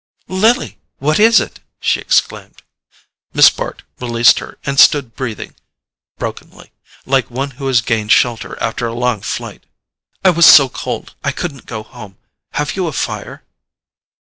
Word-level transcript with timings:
"Lily—what 0.29 1.19
is 1.19 1.39
it?" 1.39 1.59
she 1.79 1.99
exclaimed. 1.99 2.63
Miss 3.35 3.51
Bart 3.51 3.83
released 3.99 4.39
her, 4.39 4.57
and 4.65 4.79
stood 4.79 5.13
breathing 5.15 5.53
brokenly, 6.17 6.71
like 7.05 7.29
one 7.29 7.51
who 7.51 7.67
has 7.67 7.81
gained 7.81 8.11
shelter 8.11 8.57
after 8.59 8.87
a 8.87 8.95
long 8.95 9.21
flight. 9.21 9.63
"I 10.25 10.31
was 10.31 10.47
so 10.47 10.69
cold—I 10.69 11.31
couldn't 11.31 11.67
go 11.67 11.83
home. 11.83 12.17
Have 12.53 12.75
you 12.75 12.87
a 12.87 12.91
fire?" 12.91 13.43